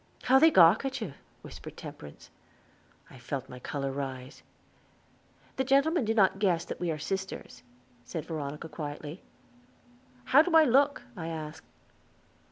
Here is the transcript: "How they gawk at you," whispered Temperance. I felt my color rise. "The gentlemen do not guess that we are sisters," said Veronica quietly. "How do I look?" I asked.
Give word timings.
"How 0.23 0.39
they 0.39 0.49
gawk 0.49 0.83
at 0.83 0.99
you," 0.99 1.13
whispered 1.43 1.77
Temperance. 1.77 2.31
I 3.11 3.19
felt 3.19 3.47
my 3.47 3.59
color 3.59 3.91
rise. 3.91 4.41
"The 5.57 5.63
gentlemen 5.63 6.05
do 6.05 6.15
not 6.15 6.39
guess 6.39 6.65
that 6.65 6.79
we 6.79 6.89
are 6.89 6.97
sisters," 6.97 7.61
said 8.03 8.25
Veronica 8.25 8.67
quietly. 8.67 9.21
"How 10.25 10.41
do 10.41 10.55
I 10.55 10.63
look?" 10.63 11.03
I 11.15 11.27
asked. 11.27 11.67